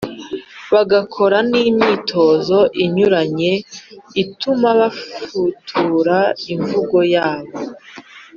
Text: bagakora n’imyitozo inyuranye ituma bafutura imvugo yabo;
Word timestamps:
bagakora 0.73 1.37
n’imyitozo 1.51 2.59
inyuranye 2.83 3.51
ituma 4.23 4.69
bafutura 4.79 6.17
imvugo 6.53 6.97
yabo; 7.13 7.55